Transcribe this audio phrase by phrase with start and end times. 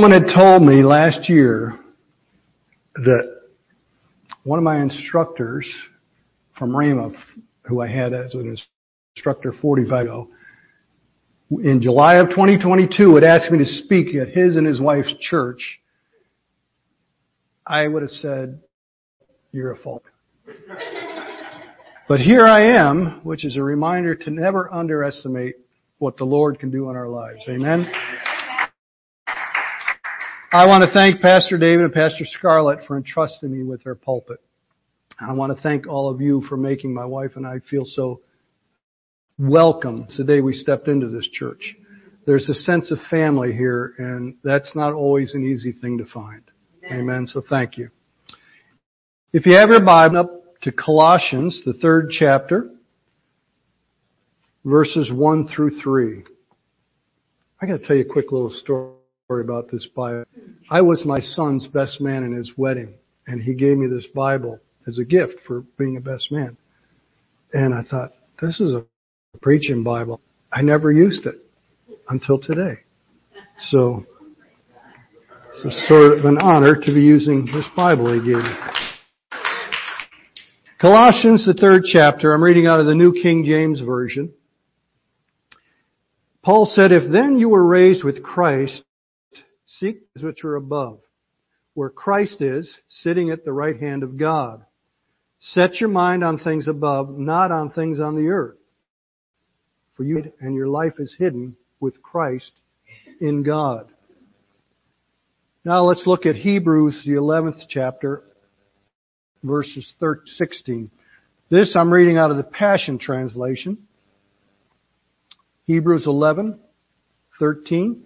[0.00, 1.78] Someone had told me last year
[2.94, 3.40] that
[4.44, 5.70] one of my instructors
[6.58, 7.14] from Rhema,
[7.66, 8.56] who I had as an
[9.14, 10.28] instructor 45 ago,
[11.50, 15.80] in July of 2022 had asked me to speak at his and his wife's church,
[17.66, 18.58] I would have said,
[19.52, 20.10] you're a folk.
[22.08, 25.56] but here I am, which is a reminder to never underestimate
[25.98, 27.42] what the Lord can do in our lives.
[27.50, 27.86] Amen.
[30.52, 34.40] I want to thank Pastor David and Pastor Scarlett for entrusting me with their pulpit.
[35.20, 38.20] I want to thank all of you for making my wife and I feel so
[39.38, 41.76] welcome the day we stepped into this church.
[42.26, 46.42] There's a sense of family here, and that's not always an easy thing to find.
[46.84, 47.00] Amen.
[47.00, 47.26] Amen.
[47.28, 47.90] So thank you.
[49.32, 52.70] If you have your Bible up to Colossians, the third chapter,
[54.64, 56.24] verses 1 through 3.
[57.62, 58.94] I gotta tell you a quick little story
[59.38, 60.24] about this Bible.
[60.68, 62.94] I was my son's best man in his wedding,
[63.28, 66.56] and he gave me this Bible as a gift for being a best man.
[67.52, 68.84] And I thought, this is a
[69.40, 70.20] preaching Bible.
[70.52, 71.36] I never used it
[72.08, 72.80] until today.
[73.56, 74.04] So
[75.64, 78.54] it's sort of an honor to be using this Bible he gave me.
[80.80, 84.32] Colossians, the third chapter, I'm reading out of the New King James Version.
[86.42, 88.82] Paul said, If then you were raised with Christ,
[89.80, 91.00] seek things which are above,
[91.74, 94.64] where Christ is, sitting at the right hand of God.
[95.40, 98.58] Set your mind on things above, not on things on the earth
[100.00, 102.52] for you and your life is hidden with Christ
[103.20, 103.92] in God.
[105.62, 108.22] Now let's look at Hebrews, the 11th chapter,
[109.42, 109.92] verses
[110.24, 110.90] 16.
[111.50, 113.86] This I'm reading out of the Passion Translation.
[115.66, 116.58] Hebrews 11,
[117.38, 118.02] 13.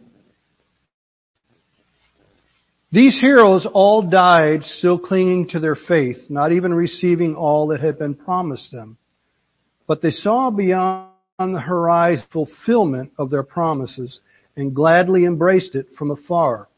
[2.95, 7.99] These heroes all died still clinging to their faith, not even receiving all that had
[7.99, 8.99] been promised them.
[9.89, 14.21] But they saw beyond the horizon fulfillment of their promises
[14.55, 16.69] and gladly embraced it from afar.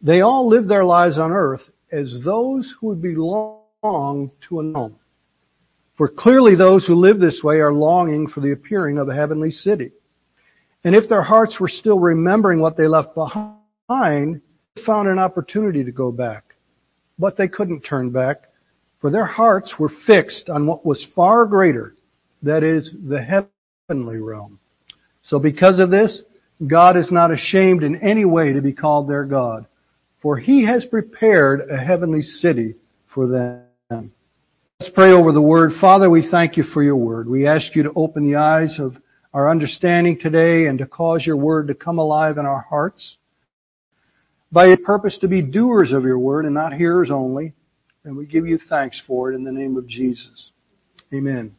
[0.00, 4.94] They all lived their lives on earth as those who would belong to a home.
[5.96, 9.50] For clearly those who live this way are longing for the appearing of a heavenly
[9.50, 9.90] city.
[10.84, 14.40] And if their hearts were still remembering what they left behind,
[14.86, 16.54] found an opportunity to go back.
[17.18, 18.48] But they couldn't turn back,
[19.00, 21.94] for their hearts were fixed on what was far greater,
[22.42, 23.20] that is, the
[23.88, 24.58] heavenly realm.
[25.22, 26.22] So because of this,
[26.66, 29.66] God is not ashamed in any way to be called their God,
[30.20, 32.74] for He has prepared a heavenly city
[33.14, 34.12] for them.
[34.80, 35.72] Let's pray over the Word.
[35.80, 37.28] Father, we thank you for your Word.
[37.28, 38.96] We ask you to open the eyes of
[39.34, 43.16] our understanding today and to cause your Word to come alive in our hearts.
[44.52, 47.54] By a purpose to be doers of your Word and not hearers only.
[48.04, 50.50] And we give you thanks for it in the name of Jesus.
[51.14, 51.56] Amen.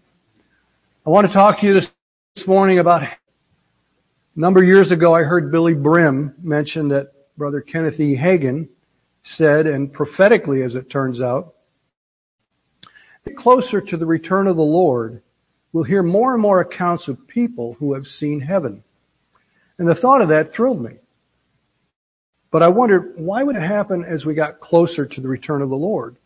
[1.05, 3.09] I want to talk to you this morning about a
[4.35, 8.15] number of years ago I heard Billye Brim mention that Brother Kenneth E.
[8.15, 8.67] Hagin
[9.23, 11.55] said, and prophetically as it turns out,
[13.37, 15.21] closer to the return of the Lord,
[15.71, 18.83] we'll hear more and more accounts of people who have seen heaven.
[19.77, 20.93] And the thought of that thrilled me.
[22.53, 25.69] But I wondered, why would it happen as we got closer to the return of
[25.69, 26.17] the Lord?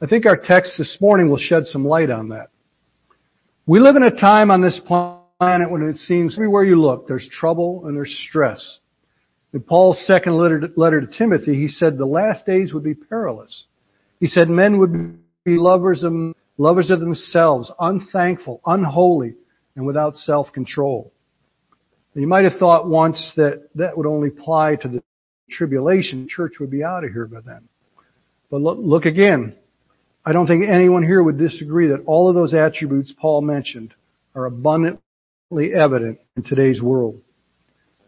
[0.00, 2.48] I think our text this morning will shed some light on that.
[3.66, 7.28] We live in a time on this planet when it seems everywhere you look, there's
[7.30, 8.78] trouble and there's stress.
[9.52, 12.94] In Paul's second letter to, letter to Timothy, he said the last days would be
[12.94, 13.66] perilous.
[14.18, 16.14] He said men would be lovers of,
[16.56, 19.34] lovers of themselves, unthankful, unholy,
[19.76, 21.12] and without self-control.
[22.14, 25.02] You might have thought once that that would only apply to the
[25.50, 26.28] tribulation.
[26.28, 27.68] Church would be out of here by then.
[28.50, 29.54] But look, look again.
[30.24, 33.94] I don't think anyone here would disagree that all of those attributes Paul mentioned
[34.34, 37.20] are abundantly evident in today's world.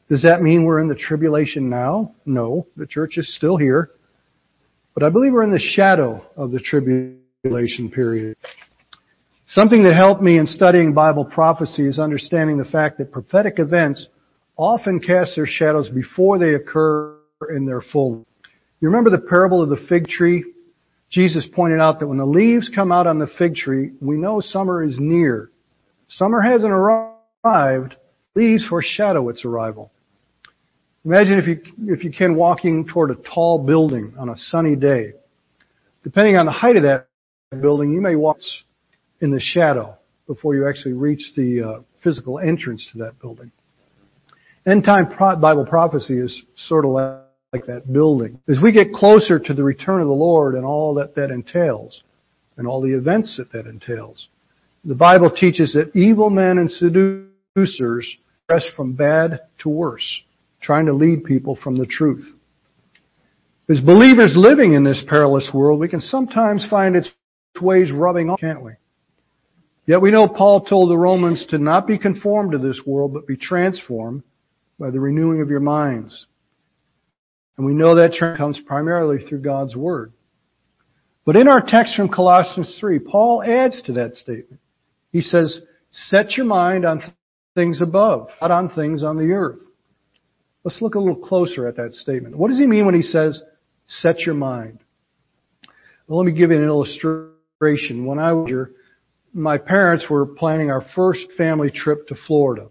[0.08, 2.14] Does that mean we're in the tribulation now?
[2.26, 2.66] No.
[2.76, 3.90] The church is still here.
[4.94, 8.36] But I believe we're in the shadow of the tribulation period.
[9.46, 14.06] Something that helped me in studying Bible prophecy is understanding the fact that prophetic events
[14.56, 17.16] often cast their shadows before they occur
[17.50, 18.26] in their full.
[18.80, 20.44] You remember the parable of the fig tree?
[21.10, 24.40] Jesus pointed out that when the leaves come out on the fig tree, we know
[24.40, 25.50] summer is near.
[26.08, 27.96] Summer hasn't arrived
[28.34, 29.92] leaves foreshadow its arrival.
[31.04, 35.12] Imagine if you, if you can walking toward a tall building on a sunny day.
[36.04, 37.08] Depending on the height of that
[37.60, 38.38] building, you may walk
[39.20, 39.96] in the shadow
[40.26, 43.50] before you actually reach the uh, physical entrance to that building.
[44.64, 45.08] End time
[45.40, 47.18] Bible prophecy is sort of like
[47.52, 48.40] that building.
[48.48, 52.02] As we get closer to the return of the Lord and all that that entails,
[52.56, 54.28] and all the events that that entails,
[54.84, 58.16] the Bible teaches that evil men and seducers
[58.48, 60.22] press from bad to worse,
[60.62, 62.26] trying to lead people from the truth.
[63.68, 67.10] As believers living in this perilous world, we can sometimes find its
[67.60, 68.72] ways rubbing off, can't we?
[69.86, 73.26] Yet we know Paul told the Romans to not be conformed to this world, but
[73.26, 74.22] be transformed
[74.78, 76.26] by the renewing of your minds.
[77.56, 80.12] And we know that term comes primarily through God's Word.
[81.24, 84.60] But in our text from Colossians 3, Paul adds to that statement.
[85.12, 85.60] He says,
[85.90, 87.02] set your mind on
[87.54, 89.60] things above, not on things on the earth.
[90.64, 92.36] Let's look a little closer at that statement.
[92.36, 93.42] What does he mean when he says,
[93.86, 94.78] set your mind?
[96.06, 98.06] Well, let me give you an illustration.
[98.06, 98.72] When I was here,
[99.32, 102.68] my parents were planning our first family trip to Florida.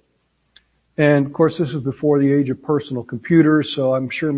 [0.97, 4.33] And of course, this was before the age of personal computers, so I'm sure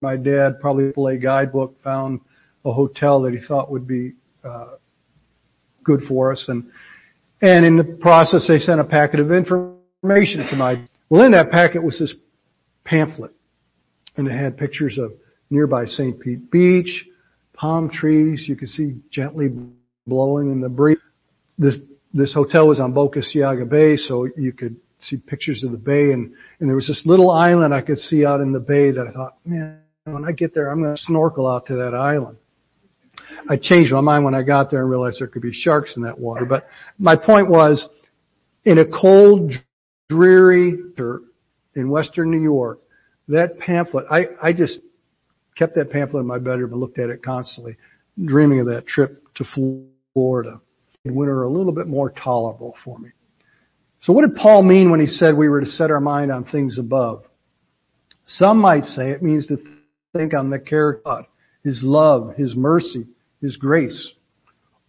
[0.00, 2.20] my dad probably a guidebook found
[2.64, 4.12] a hotel that he thought would be
[4.44, 4.74] uh,
[5.82, 6.70] good for us, and
[7.40, 10.84] and in the process, they sent a packet of information to my.
[11.08, 12.14] Well, in that packet was this
[12.84, 13.32] pamphlet,
[14.16, 15.12] and it had pictures of
[15.50, 16.20] nearby St.
[16.20, 17.06] Pete Beach,
[17.54, 18.44] palm trees.
[18.46, 19.48] You could see gently
[20.06, 20.98] blowing in the breeze.
[21.58, 21.76] This
[22.12, 26.12] this hotel was on Boca Ciega Bay, so you could see pictures of the bay,
[26.12, 29.06] and and there was this little island I could see out in the bay that
[29.06, 29.80] I thought, man,
[30.12, 32.38] when I get there, I'm going to snorkel out to that island.
[33.48, 36.02] I changed my mind when I got there and realized there could be sharks in
[36.02, 36.44] that water.
[36.44, 36.66] But
[36.98, 37.86] my point was,
[38.64, 39.52] in a cold,
[40.08, 40.74] dreary
[41.74, 42.80] in western New York,
[43.28, 44.78] that pamphlet, I, I just
[45.56, 47.76] kept that pamphlet in my bedroom and looked at it constantly,
[48.22, 49.44] dreaming of that trip to
[50.14, 50.60] Florida.
[51.04, 53.10] In winter, a little bit more tolerable for me.
[54.02, 56.44] So what did Paul mean when he said we were to set our mind on
[56.44, 57.24] things above?
[58.26, 59.58] Some might say it means to
[60.16, 61.26] think on the care of God,
[61.64, 63.06] His love, His mercy,
[63.40, 64.12] His grace.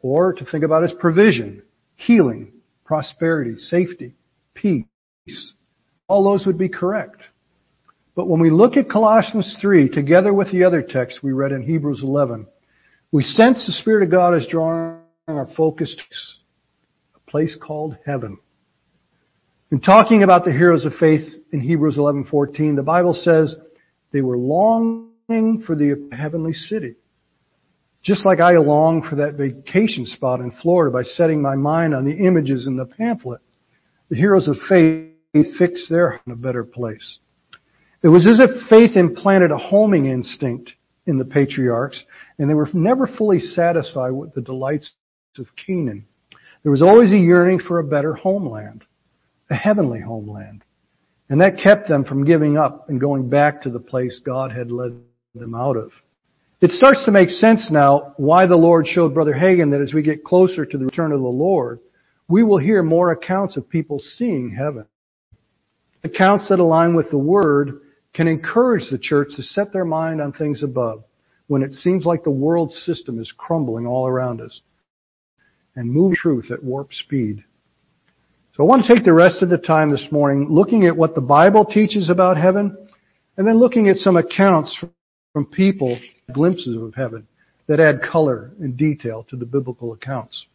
[0.02, 1.64] Or to think about His provision,
[1.96, 2.54] healing,
[2.86, 4.16] prosperity, safety,
[4.54, 5.54] peace.
[6.08, 7.22] All those would be correct.
[8.16, 11.64] But when we look at Colossians 3 together with the other text we read in
[11.64, 12.48] Hebrews 11,
[13.12, 16.04] we sense the Spirit of God is drawing our focus to
[17.16, 18.40] a place called heaven.
[19.72, 23.56] In talking about the heroes of faith in Hebrews 11:14, the Bible says
[24.12, 24.38] they were
[25.30, 26.96] for the heavenly city.
[28.02, 32.04] Just like I long for that vacation spot in Florida by setting my mind on
[32.04, 33.40] the images in the pamphlet,
[34.10, 35.14] the heroes of faith
[35.60, 37.20] fixed their in a better place.
[38.02, 40.72] It was as if faith implanted a homing instinct
[41.06, 42.04] in the patriarchs,
[42.40, 44.94] and they were never fully satisfied with the delights
[45.38, 46.08] of Canaan.
[46.64, 48.84] There was always a yearning for a better homeland,
[49.52, 50.64] a heavenly homeland.
[51.30, 54.72] And that kept them from giving up and going back to the place God had
[54.72, 54.94] led
[55.36, 55.92] them out of.
[56.60, 60.02] It starts to make sense now why the Lord showed Brother Hagin that as we
[60.02, 61.80] get closer to the return of the Lord,
[62.28, 64.86] we will hear more accounts of people seeing heaven.
[66.04, 67.82] Accounts that align with the Word
[68.14, 71.04] can encourage the church to set their mind on things above
[71.48, 74.62] when it seems like the world system is crumbling all around us
[75.76, 77.44] and move truth at warp speed.
[78.56, 81.14] So I want to take the rest of the time this morning looking at what
[81.14, 82.76] the Bible teaches about heaven
[83.38, 84.84] and then looking at some accounts
[85.40, 85.98] from people,
[86.34, 87.26] glimpses of heaven
[87.68, 90.48] that add color and detail to the biblical accounts.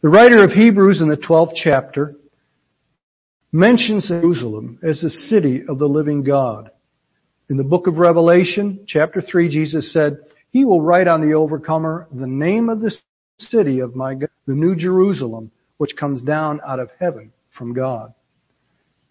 [0.00, 2.14] The writer of Hebrews in the 12th chapter
[3.52, 6.70] mentions Jerusalem as the city of the living God.
[7.50, 10.16] In the book of Revelation, chapter 3, Jesus said,
[10.50, 12.96] He will write on the overcomer the name of the
[13.38, 18.14] city of my God, the New Jerusalem, which comes down out of heaven from God.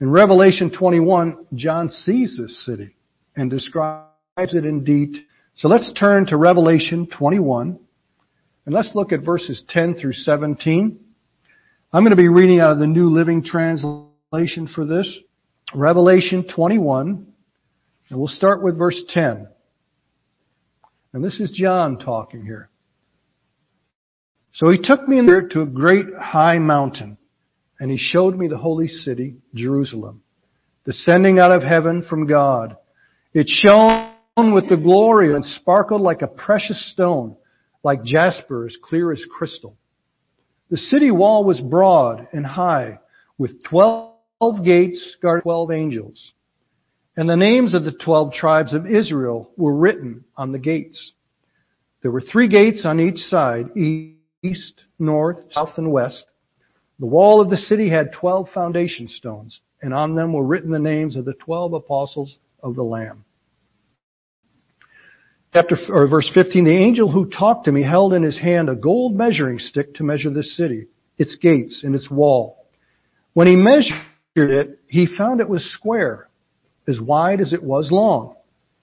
[0.01, 2.96] In Revelation 21, John sees this city
[3.36, 5.21] and describes it in detail.
[5.55, 7.79] So let's turn to Revelation 21
[8.65, 10.99] and let's look at verses 10 through 17.
[11.91, 15.19] I'm going to be reading out of the New Living Translation for this.
[15.75, 17.27] Revelation 21
[18.09, 19.47] and we'll start with verse 10.
[21.13, 22.69] And this is John talking here.
[24.53, 27.17] So he took me there to a great high mountain,
[27.79, 30.21] and he showed me the holy city, Jerusalem,
[30.85, 32.77] descending out of heaven from God.
[33.33, 37.35] It shone with the glory and sparkled like a precious stone,
[37.83, 39.77] like jasper as clear as crystal.
[40.71, 42.99] The city wall was broad and high,
[43.37, 44.15] with twelve
[44.65, 46.31] gates guarded twelve angels.
[47.15, 51.13] And the names of the twelve tribes of Israel were written on the gates.
[52.01, 56.25] There were three gates on each side, east, north, south, and west.
[56.99, 60.79] The wall of the city had twelve foundation stones, and on them were written the
[60.79, 63.25] names of the twelve apostles of the Lamb.
[65.53, 68.75] Chapter or verse 15, the angel who talked to me held in his hand a
[68.75, 72.65] gold measuring stick to measure this city, its gates and its wall.
[73.33, 73.93] When he measured
[74.36, 76.27] it, he found it was square,
[76.88, 78.36] as wide as it was long.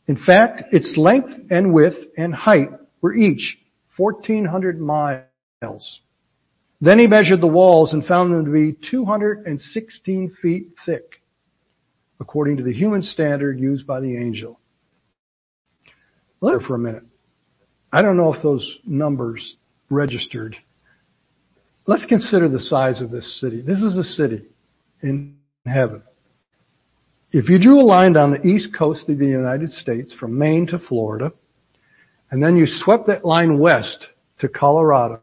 [0.07, 2.69] In fact, its length and width and height
[3.01, 3.59] were each
[3.97, 6.01] 1400 miles.
[6.81, 11.21] Then he measured the walls and found them to be 216 feet thick,
[12.19, 14.59] according to the human standard used by the angel.
[16.41, 17.05] Look for a minute.
[17.93, 19.57] I don't know if those numbers
[19.91, 20.57] registered.
[21.87, 23.63] Let's consider the size of this city.
[23.63, 24.45] This is a city
[25.03, 26.03] in heaven.
[27.33, 30.67] If you drew a line down the east coast of the United States from Maine
[30.69, 31.33] to Florida,
[32.31, 34.07] and then you swept that line west
[34.41, 35.23] to Colorado,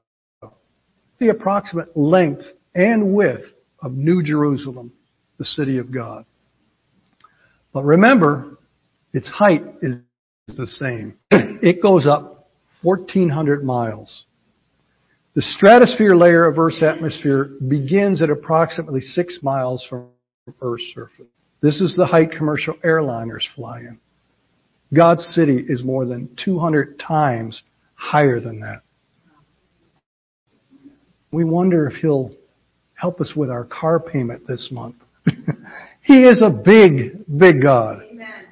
[1.20, 2.44] the approximate length
[2.76, 3.44] and width
[3.82, 4.92] of New Jerusalem,
[5.38, 6.26] the city of God.
[7.74, 8.58] But remember,
[9.14, 9.96] its height is
[10.56, 11.16] the same.
[11.30, 12.50] It goes up
[12.84, 14.24] 1400 miles.
[15.36, 20.08] The stratosphere layer of Earth's atmosphere begins at approximately six miles from
[20.62, 21.28] Earth's surface.
[21.62, 24.00] This is the height commercial airliners fly in.
[24.96, 27.62] God's city is more than 200 times
[27.96, 28.82] higher than that.
[31.32, 32.32] We wonder if He'll
[32.94, 34.96] help us with our car payment this month.
[36.02, 38.02] he is a big, big God.
[38.10, 38.46] Amen.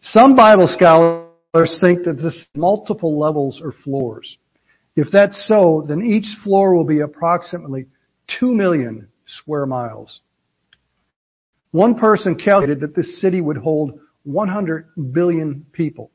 [0.00, 1.21] Some Bible scholars
[1.80, 4.38] think that this multiple levels or floors.
[4.96, 7.86] If that's so, then each floor will be approximately
[8.40, 10.20] 2 million square miles.
[11.70, 16.10] One person calculated that this city would hold 100 billion people.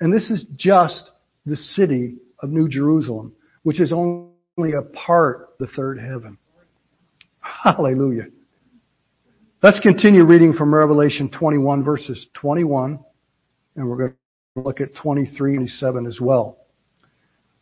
[0.00, 1.10] And this is just
[1.46, 3.32] the city of New Jerusalem,
[3.62, 6.38] which is only a part of the third heaven.
[7.40, 8.26] Hallelujah.
[9.62, 12.98] Let's continue reading from Revelation 21 verses 21,
[13.76, 14.16] and we're going to
[14.56, 16.58] look at 23 and 7 as well.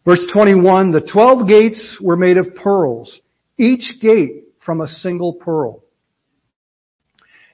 [0.04, 3.20] Verse 21, the 12 gates were made of pearls,
[3.56, 5.82] each gate from a single pearl.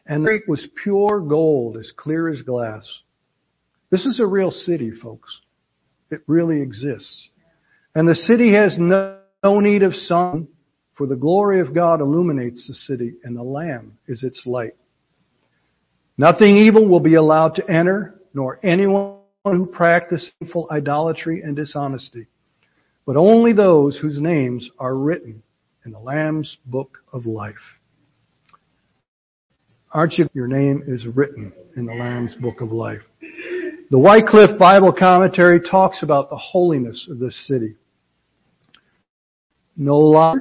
[0.06, 2.88] And the was pure gold, as clear as glass.
[3.90, 5.40] This is a real city, folks.
[6.10, 7.28] It really exists.
[7.94, 10.48] And the city has no, no need of sun,
[10.96, 14.74] for the glory of God illuminates the city, and the Lamb is its light.
[16.16, 22.26] Nothing evil will be allowed to enter, nor anyone who practices sinful idolatry and dishonesty,
[23.06, 25.42] but only those whose names are written
[25.84, 27.54] in the Lamb's book of life.
[29.92, 30.28] Aren't you?
[30.34, 33.00] Your name is written in the Lamb's Book of Life.
[33.90, 37.74] The Wycliffe Bible Commentary talks about the holiness of this city.
[39.78, 40.34] No lie,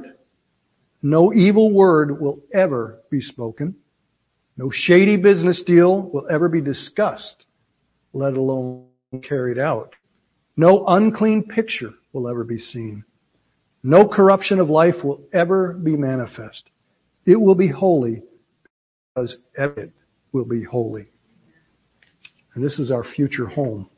[1.00, 3.76] no evil word will ever be spoken.
[4.58, 7.46] No shady business deal will ever be discussed,
[8.12, 8.87] let alone
[9.22, 9.94] carried out.
[10.56, 13.04] No unclean picture will ever be seen.
[13.82, 16.64] No corruption of life will ever be manifest.
[17.24, 18.22] It will be holy
[19.14, 19.92] because it
[20.32, 21.08] will be holy.
[22.54, 23.88] And this is our future home.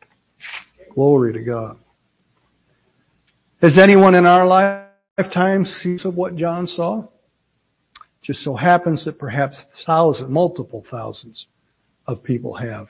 [0.95, 1.79] Glory to God.
[3.63, 4.47] Has anyone in our
[5.19, 7.09] lifetime seen of what John saw?
[8.23, 11.47] Just so happens that perhaps thousands, multiple thousands
[12.07, 12.89] of people have.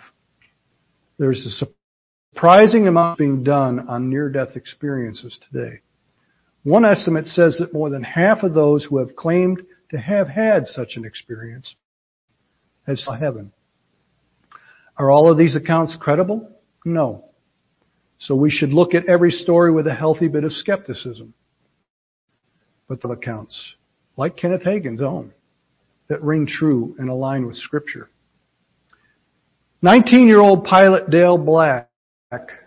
[1.18, 1.66] There's a
[2.34, 5.80] surprising amount being done on near-death experiences today.
[6.62, 10.66] One estimate says that more than half of those who have claimed to have had
[10.66, 11.74] such an experience
[12.86, 13.52] have saw heaven.
[14.96, 16.50] Are all of these accounts credible?
[16.84, 17.24] No.
[18.18, 21.32] So we should look at every story with a healthy bit of skepticism.
[22.86, 23.74] But the accounts,
[24.16, 25.32] like Kenneth Hagin's own,
[26.08, 28.10] that ring true and align with Scripture.
[29.82, 31.89] 19 year old pilot Dale Black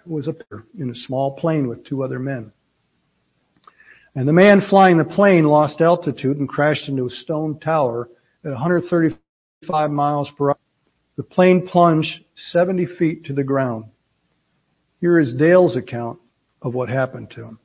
[0.05, 2.51] was up there in a small plane with two other men.
[4.15, 8.09] And the man flying the plane lost altitude and crashed into a stone tower
[8.43, 10.57] at 135 miles per hour.
[11.15, 13.85] The plane plunged 70 feet to the ground.
[14.99, 16.19] Here is Dale's account
[16.61, 17.59] of what happened to him.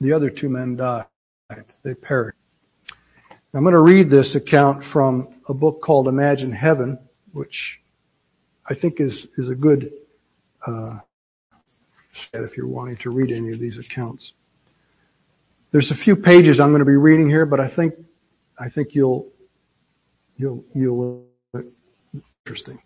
[0.00, 1.06] The other two men died.
[1.82, 2.36] They perished.
[3.54, 6.98] I'm going to read this account from a book called Imagine Heaven,
[7.32, 7.80] which
[8.68, 9.90] I think is, is a good,
[10.66, 10.98] uh,
[12.32, 14.32] if you're wanting to read any of these accounts.
[15.72, 17.94] There's a few pages I'm going to be reading here, but I think,
[18.58, 19.28] I think you'll,
[20.36, 21.28] you'll, you'll
[22.48, 22.80] Interesting.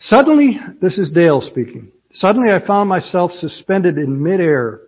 [0.00, 1.92] Suddenly, this is Dale speaking.
[2.12, 4.80] Suddenly I found myself suspended in midair,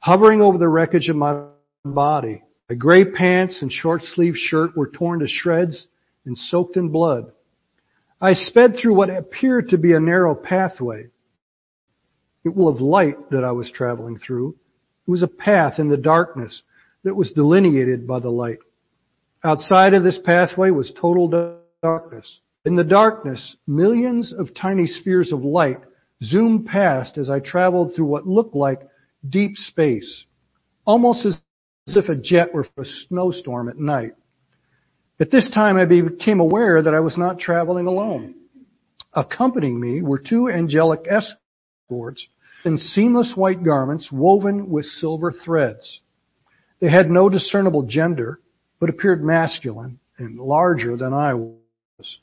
[0.00, 1.44] hovering over the wreckage of my
[1.84, 2.42] body.
[2.68, 5.86] My gray pants and short sleeved shirt were torn to shreds
[6.26, 7.30] and soaked in blood.
[8.20, 11.10] I sped through what appeared to be a narrow pathway.
[12.44, 14.56] It was light that I was traveling through.
[15.06, 16.62] It was a path in the darkness
[17.02, 18.58] that was delineated by the light.
[19.42, 22.40] Outside of this pathway was total darkness.
[22.64, 25.80] In the darkness, millions of tiny spheres of light
[26.22, 28.80] zoomed past as I traveled through what looked like
[29.28, 30.24] deep space,
[30.86, 31.36] almost as
[31.86, 34.12] if a jet were for a snowstorm at night.
[35.20, 38.34] At this time, I became aware that I was not traveling alone.
[39.12, 42.26] Accompanying me were two angelic escorts
[42.64, 46.00] in seamless white garments woven with silver threads.
[46.80, 48.40] They had no discernible gender,
[48.80, 52.18] but appeared masculine and larger than I was.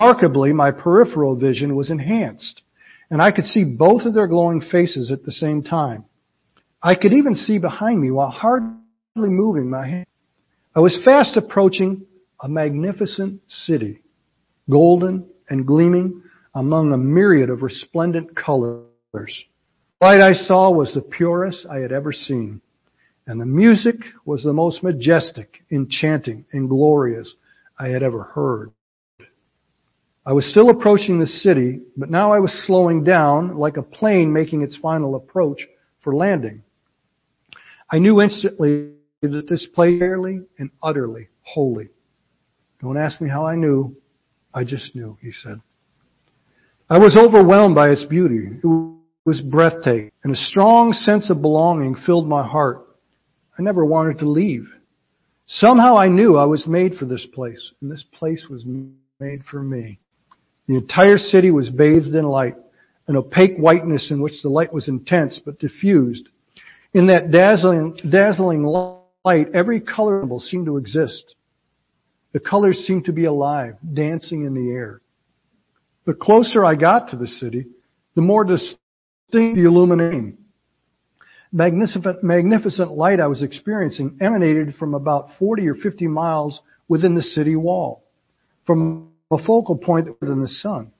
[0.00, 2.62] Remarkably, my peripheral vision was enhanced,
[3.10, 6.04] and I could see both of their glowing faces at the same time.
[6.82, 8.78] I could even see behind me while hardly
[9.16, 10.06] moving my hand.
[10.74, 12.06] I was fast approaching
[12.40, 14.02] a magnificent city,
[14.68, 16.22] golden and gleaming
[16.54, 18.84] among a myriad of resplendent colors.
[20.00, 22.60] Light I saw was the purest I had ever seen,
[23.26, 27.34] and the music was the most majestic, enchanting, and glorious
[27.78, 28.72] I had ever heard.
[30.26, 34.34] I was still approaching the city, but now I was slowing down like a plane
[34.34, 35.66] making its final approach
[36.02, 36.62] for landing.
[37.90, 38.90] I knew instantly
[39.22, 41.88] that this place was and utterly holy.
[42.82, 43.96] Don't ask me how I knew.
[44.52, 45.60] I just knew, he said.
[46.90, 48.58] I was overwhelmed by its beauty.
[48.62, 48.95] It
[49.26, 52.86] was breathtaking, and a strong sense of belonging filled my heart.
[53.58, 54.68] I never wanted to leave.
[55.46, 58.64] Somehow I knew I was made for this place, and this place was
[59.18, 59.98] made for me.
[60.68, 62.54] The entire city was bathed in light,
[63.08, 66.28] an opaque whiteness in which the light was intense but diffused.
[66.94, 71.34] In that dazzling, dazzling light, every color seemed to exist.
[72.32, 75.00] The colors seemed to be alive, dancing in the air.
[76.04, 77.66] The closer I got to the city,
[78.14, 78.80] the more distinct
[79.30, 80.38] the illumination.
[81.52, 87.22] Magnificent, magnificent light I was experiencing emanated from about 40 or 50 miles within the
[87.22, 88.04] city wall,
[88.66, 90.92] from a focal point within the sun.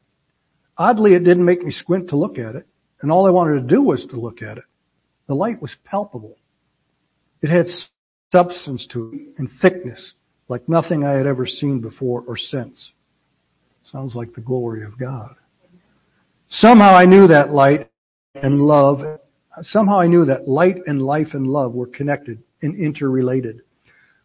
[0.78, 2.66] Oddly, it didn't make me squint to look at it,
[3.00, 4.64] and all I wanted to do was to look at it.
[5.26, 6.36] The light was palpable.
[7.42, 7.66] It had
[8.32, 10.14] substance to it and thickness
[10.48, 12.92] like nothing I had ever seen before or since.
[13.82, 15.34] Sounds like the glory of God.
[16.48, 17.90] Somehow I knew that light
[18.42, 19.20] and love,
[19.62, 23.62] somehow I knew that light and life and love were connected and interrelated.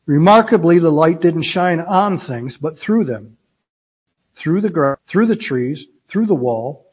[0.05, 3.37] Remarkably, the light didn't shine on things, but through them.
[4.41, 6.87] Through the grass, through the trees, through the wall,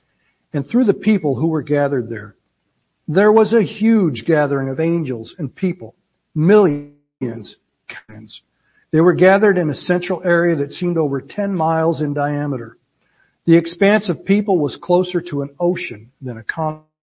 [0.53, 2.37] and through the people who were gathered there.
[3.07, 5.95] There was a huge gathering of angels and people,
[6.35, 7.57] millions,
[8.07, 8.43] kinds,
[8.91, 12.79] they were gathered in a central area that seemed over 10 miles in diameter.
[13.45, 16.43] The expanse of people was closer to an ocean than a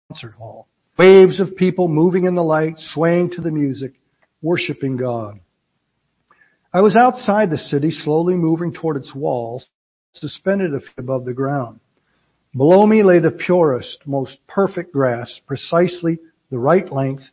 [0.09, 0.67] concert hall.
[0.97, 3.93] Waves of people moving in the light, swaying to the music,
[4.41, 5.39] worshiping God.
[6.73, 9.67] I was outside the city, slowly moving toward its walls,
[10.13, 11.79] suspended a few above the ground.
[12.55, 16.17] Below me lay the purest, most perfect grass, precisely
[16.49, 17.23] the right length,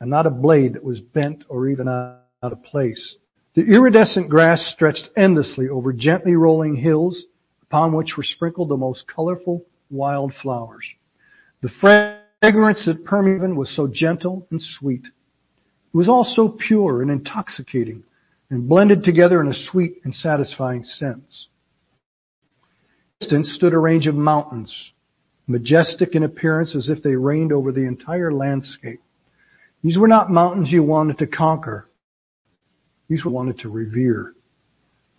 [0.00, 3.16] and not a blade that was bent or even out of place.
[3.54, 7.24] The iridescent grass stretched endlessly over gently rolling hills
[7.62, 10.86] upon which were sprinkled the most colorful wild flowers.
[11.62, 11.70] The
[12.46, 15.04] fragrance that permeated was so gentle and sweet.
[15.04, 18.04] It was all so pure and intoxicating
[18.50, 21.48] and blended together in a sweet and satisfying sense.
[23.20, 24.92] distance stood a range of mountains,
[25.48, 29.00] majestic in appearance as if they reigned over the entire landscape.
[29.82, 31.88] These were not mountains you wanted to conquer,
[33.08, 34.34] these were wanted to revere.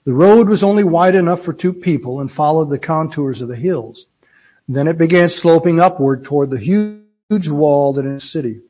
[0.06, 3.58] The road was only wide enough for two people and followed the contours of the
[3.58, 4.06] hills.
[4.70, 8.62] Then it began sloping upward toward the huge wall that is the city.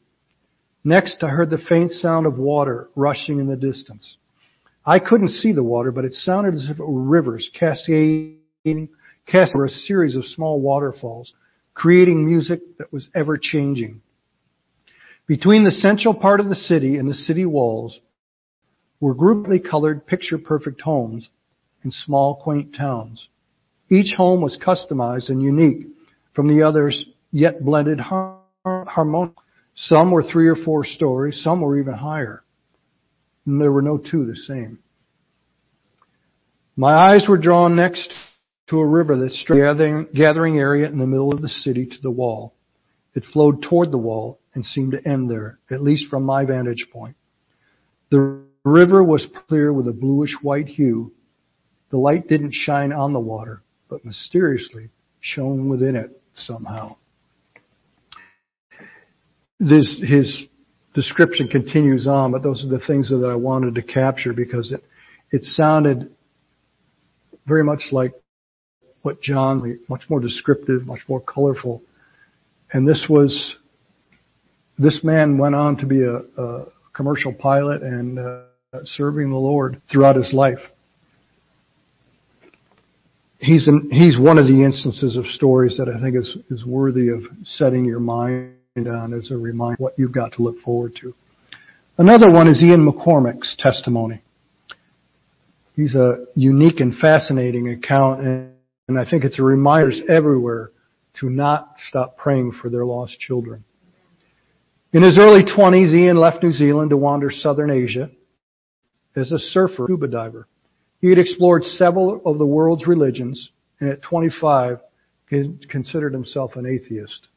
[0.84, 4.18] Next, I heard the faint sound of water rushing in the distance.
[4.86, 8.40] I couldn't see the water, but it sounded as if it were rivers cascading,
[9.28, 11.34] cascading over a series of small waterfalls,
[11.74, 14.02] creating music that was ever changing.
[15.28, 18.00] Between the central part of the city and the city walls
[19.00, 21.30] were grouply colored picture perfect homes
[21.84, 23.28] and small quaint towns.
[23.90, 25.88] Each home was customized and unique
[26.34, 28.00] from the others, yet blended
[28.88, 29.36] harmonious.
[29.76, 32.44] Some were three or four stories, some were even higher.
[33.46, 34.80] And there were no two the same.
[36.76, 38.14] My eyes were drawn next
[38.70, 42.12] to a river that stretched gathering area in the middle of the city to the
[42.12, 42.54] wall.
[43.16, 46.88] It flowed toward the wall and seemed to end there, at least from my vantage
[46.92, 47.16] point.
[48.10, 51.14] The the river was clear with a bluish white hue.
[51.90, 54.90] The light didn't shine on the water, but mysteriously
[55.22, 56.98] shone within it somehow.
[59.60, 60.46] This, his
[60.94, 64.84] description continues on, but those are the things that I wanted to capture because it,
[65.32, 66.12] it sounded
[67.46, 68.14] very much like
[69.02, 71.82] what John, much more descriptive, much more colorful.
[72.72, 73.56] And this was,
[74.78, 78.42] this man went on to be a, a commercial pilot and uh,
[78.84, 80.60] serving the Lord throughout his life.
[83.40, 87.22] He's he's one of the instances of stories that I think is, is worthy of
[87.46, 91.16] setting your mind on as a reminder what you've got to look forward to.
[91.98, 94.22] Another one is Ian McCormick's testimony.
[95.76, 98.52] He's a unique and fascinating account, and,
[98.88, 100.72] and I think it's a reminder everywhere
[101.20, 103.64] to not stop praying for their lost children.
[104.94, 108.12] In his early 20s, Ian left New Zealand to wander southern Asia
[109.16, 110.48] as a surfer, scuba diver.
[111.02, 114.80] He had explored several of the world's religions, and at 25,
[115.30, 117.28] he considered himself an atheist.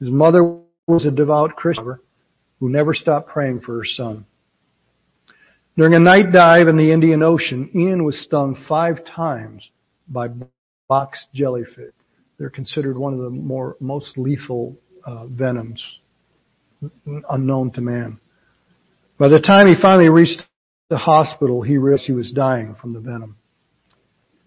[0.00, 0.58] His mother
[0.92, 1.98] was a devout Christian
[2.60, 4.26] who never stopped praying for her son.
[5.76, 9.66] During a night dive in the Indian Ocean, Ian was stung five times
[10.06, 10.28] by
[10.88, 11.94] box jellyfish.
[12.38, 14.76] They're considered one of the more most lethal
[15.06, 15.82] uh, venoms
[17.30, 18.18] unknown to man.
[19.18, 20.42] By the time he finally reached
[20.90, 23.36] the hospital, he realized he was dying from the venom.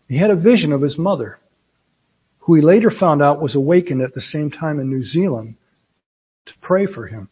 [0.07, 1.39] He had a vision of his mother,
[2.39, 5.55] who he later found out was awakened at the same time in New Zealand
[6.45, 7.29] to pray for him.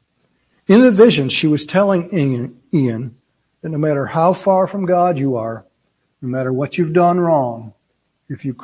[0.67, 2.09] In the vision, she was telling
[2.73, 3.15] Ian
[3.61, 5.65] that no matter how far from God you are,
[6.21, 7.73] no matter what you've done wrong,
[8.29, 8.55] if you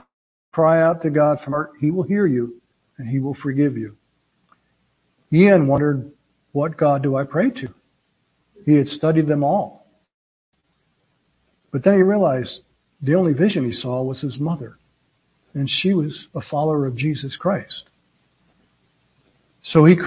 [0.51, 2.61] cry out to God from heart, He will hear you
[2.97, 3.97] and He will forgive you.
[5.31, 6.11] Ian wondered,
[6.51, 7.67] what God do I pray to?
[8.65, 9.85] He had studied them all.
[11.71, 12.61] But then he realized
[13.01, 14.77] the only vision he saw was his mother.
[15.53, 17.83] And she was a follower of Jesus Christ.
[19.63, 19.97] So he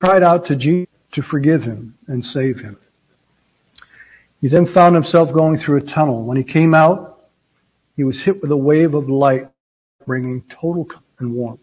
[0.00, 2.76] cried out to Jesus to forgive him and save him.
[4.40, 6.24] He then found himself going through a tunnel.
[6.24, 7.28] When he came out,
[7.96, 9.48] he was hit with a wave of light
[10.04, 10.86] bringing total
[11.18, 11.62] and warmth.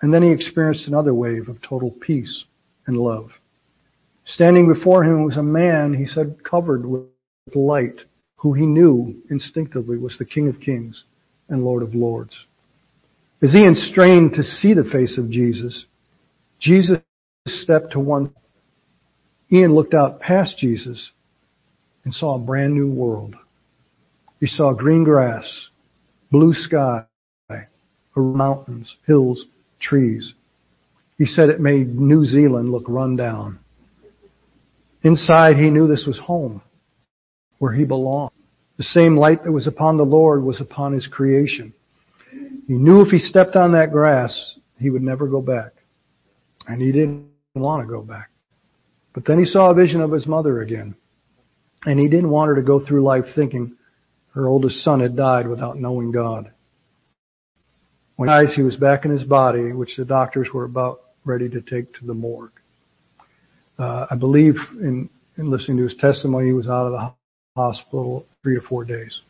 [0.00, 2.44] And then he experienced another wave of total peace
[2.86, 3.30] and love.
[4.24, 7.02] Standing before him was a man, he said, covered with
[7.54, 8.00] light,
[8.36, 11.04] who he knew instinctively was the King of Kings
[11.48, 12.46] and Lord of Lords.
[13.42, 15.86] As Ian strained to see the face of Jesus,
[16.60, 16.98] Jesus
[17.46, 18.34] stepped to one.
[19.50, 21.10] Ian looked out past Jesus
[22.04, 23.34] and saw a brand new world.
[24.40, 25.68] He saw green grass,
[26.30, 27.04] blue sky,
[28.16, 29.46] mountains, hills,
[29.80, 30.34] trees.
[31.18, 33.58] He said it made New Zealand look run down.
[35.02, 36.62] Inside, he knew this was home,
[37.58, 38.32] where he belonged.
[38.76, 41.74] The same light that was upon the Lord was upon his creation.
[42.66, 45.72] He knew if he stepped on that grass, he would never go back.
[46.66, 48.30] And he didn't want to go back.
[49.12, 50.94] But then he saw a vision of his mother again.
[51.84, 53.76] And he didn't want her to go through life thinking
[54.34, 56.50] her oldest son had died without knowing God.
[58.16, 61.60] When he he was back in his body, which the doctors were about ready to
[61.60, 62.52] take to the morgue.
[63.78, 67.12] Uh, I believe in, in listening to his testimony, he was out of the
[67.56, 69.20] hospital three to four days.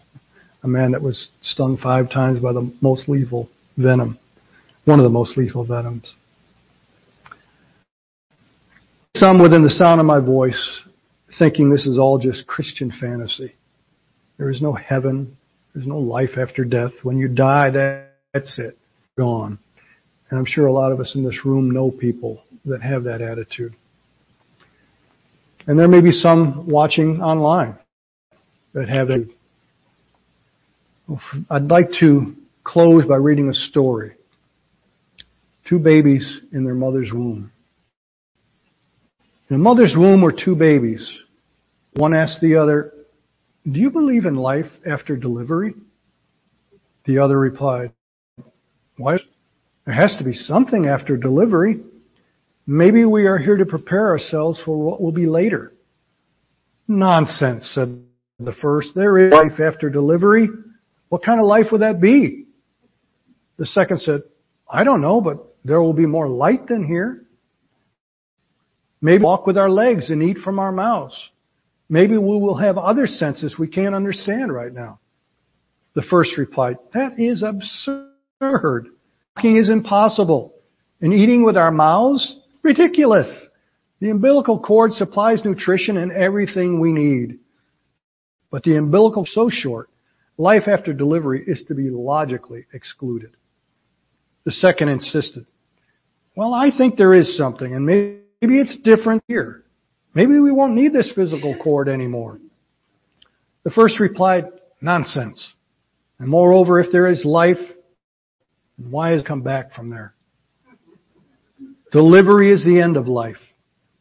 [0.62, 4.18] A man that was stung five times by the most lethal venom,
[4.84, 6.14] one of the most lethal venoms.
[9.22, 10.80] Some within the sound of my voice
[11.38, 13.54] thinking this is all just Christian fantasy.
[14.36, 15.36] There is no heaven.
[15.72, 16.90] There's no life after death.
[17.04, 17.70] When you die,
[18.34, 18.76] that's it.
[19.16, 19.60] Gone.
[20.28, 23.20] And I'm sure a lot of us in this room know people that have that
[23.20, 23.76] attitude.
[25.68, 27.78] And there may be some watching online
[28.74, 29.28] that have it.
[31.48, 34.14] I'd like to close by reading a story.
[35.68, 37.52] Two babies in their mother's womb.
[39.52, 41.06] In a mother's womb were two babies.
[41.96, 42.94] One asked the other,
[43.70, 45.74] Do you believe in life after delivery?
[47.04, 47.92] The other replied,
[48.96, 49.18] Why?
[49.84, 51.82] There has to be something after delivery.
[52.66, 55.74] Maybe we are here to prepare ourselves for what will be later.
[56.88, 58.04] Nonsense, said
[58.38, 58.94] the first.
[58.94, 60.48] There is life after delivery.
[61.10, 62.46] What kind of life would that be?
[63.58, 64.22] The second said,
[64.66, 67.26] I don't know, but there will be more light than here.
[69.02, 71.16] Maybe walk with our legs and eat from our mouths.
[71.88, 75.00] Maybe we will have other senses we can't understand right now.
[75.94, 78.86] The first replied, that is absurd.
[79.36, 80.54] Walking is impossible.
[81.00, 82.36] And eating with our mouths?
[82.62, 83.46] Ridiculous.
[84.00, 87.40] The umbilical cord supplies nutrition and everything we need.
[88.50, 89.90] But the umbilical so short,
[90.38, 93.36] life after delivery is to be logically excluded.
[94.44, 95.46] The second insisted,
[96.36, 99.64] well, I think there is something, and maybe maybe it's different here.
[100.14, 102.38] Maybe we won't need this physical cord anymore.
[103.64, 104.44] The first replied,
[104.80, 105.52] nonsense.
[106.18, 107.56] And moreover, if there is life,
[108.76, 110.14] why has it come back from there?
[111.92, 113.36] Delivery is the end of life.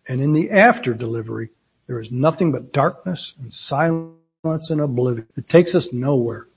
[0.08, 1.52] And in the after delivery,
[1.88, 5.28] there is nothing but darkness and silence and oblivion.
[5.38, 6.48] It takes us nowhere.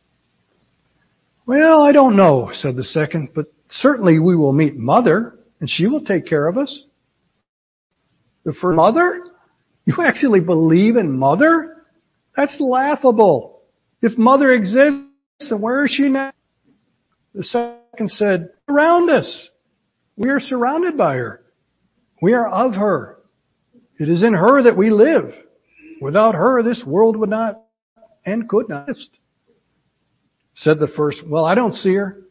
[1.47, 5.87] Well, I don't know, said the second, but certainly we will meet mother and she
[5.87, 6.85] will take care of us.
[8.45, 9.25] The first mother?
[9.87, 11.85] You actually believe in mother?
[12.37, 13.63] That's laughable.
[14.03, 15.07] If mother exists,
[15.51, 16.33] then where is she now?
[17.35, 19.49] The second said, around us.
[20.17, 21.43] We are surrounded by her.
[22.23, 23.19] We are of her.
[23.99, 25.33] It is in her that we live.
[26.01, 27.63] Without her, this world would not
[28.25, 29.11] and could not exist.
[30.55, 32.23] Said the first, well, I don't see her.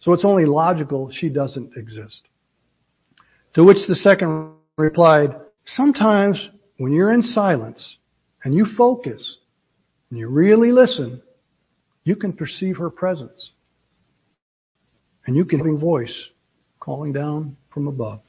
[0.00, 2.22] So it's only logical she doesn't exist.
[3.54, 5.34] To which the second replied,
[5.66, 7.98] sometimes when you're in silence
[8.44, 9.38] and you focus
[10.10, 11.22] and you really listen,
[12.04, 13.50] you can perceive her presence.
[15.26, 16.28] And you can hear a voice
[16.80, 18.20] calling down from above.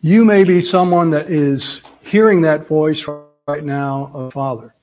[0.00, 3.04] You may be someone that is hearing that voice
[3.46, 4.74] right now of Father.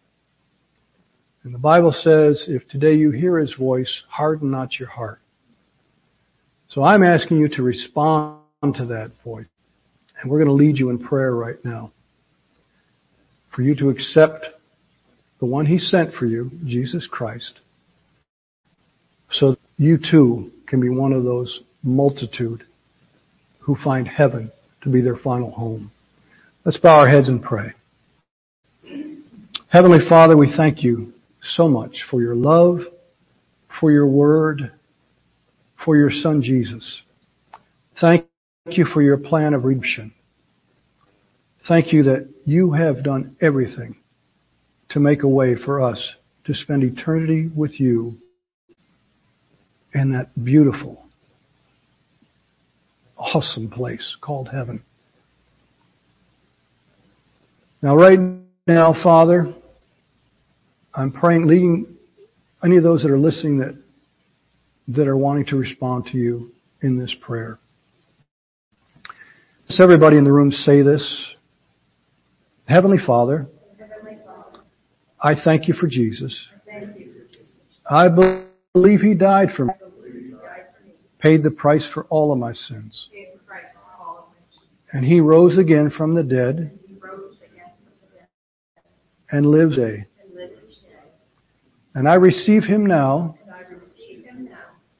[1.44, 5.20] And the Bible says, if today you hear His voice, harden not your heart.
[6.70, 9.46] So I'm asking you to respond to that voice.
[10.22, 11.92] And we're going to lead you in prayer right now.
[13.56, 14.46] For you to accept
[15.40, 17.60] the one He sent for you, Jesus Christ,
[19.32, 22.64] so you too can be one of those multitude
[23.60, 25.92] who find heaven to be their final home.
[26.66, 27.74] Let's bow our heads and pray.
[29.70, 32.80] Heavenly Father, we thank you so much for your love,
[33.80, 34.72] for your word,
[35.86, 37.02] for your son Jesus.
[38.02, 38.29] Thank
[38.78, 40.14] you for your plan of redemption.
[41.68, 43.98] Thank you that you have done everything
[44.90, 48.18] to make a way for us to spend eternity with you
[49.94, 51.04] in that beautiful,
[53.18, 54.84] awesome place called heaven.
[57.82, 58.20] Now, right
[58.68, 59.54] now, Father,
[60.94, 61.98] I'm praying, leading
[62.64, 63.78] any of those that are listening that,
[64.90, 66.52] that are wanting to respond to you
[66.82, 67.60] in this prayer.
[69.70, 71.36] Let's everybody in the room say this.
[72.66, 73.46] Heavenly Father,
[75.22, 76.48] I thank you for Jesus.
[77.88, 79.74] I believe He died for me,
[81.20, 83.10] paid the price for all of my sins.
[84.92, 86.72] And He rose again from the dead
[89.32, 90.08] and lives a.
[91.94, 93.36] And I receive Him now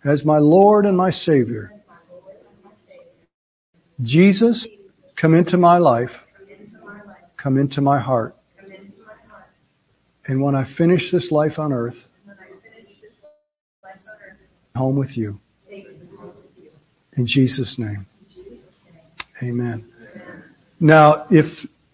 [0.06, 1.74] as my Lord and my Savior.
[4.02, 4.68] Jesus,
[5.20, 6.12] come into my life.
[7.42, 8.36] Come into my heart.
[10.26, 11.96] And when I finish this life on earth,
[14.76, 15.40] home with you.
[17.18, 18.06] In Jesus' name.
[19.44, 19.86] Amen.
[20.80, 21.46] Now, if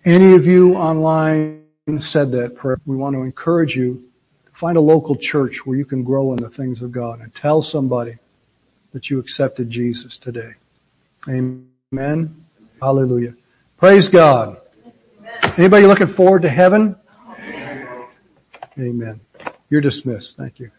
[0.05, 1.63] any of you online
[1.99, 4.03] said that prayer, we want to encourage you
[4.45, 7.31] to find a local church where you can grow in the things of God and
[7.33, 8.17] tell somebody
[8.93, 10.51] that you accepted Jesus today.
[11.27, 11.74] Amen.
[12.81, 13.33] Hallelujah.
[13.77, 14.57] Praise God.
[15.57, 16.95] Anybody looking forward to heaven?
[18.77, 19.21] Amen.
[19.69, 20.35] You're dismissed.
[20.37, 20.71] Thank you.